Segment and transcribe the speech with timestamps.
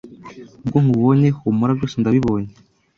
[0.69, 2.51] Ubwo nkubonye humura byose ndabibonye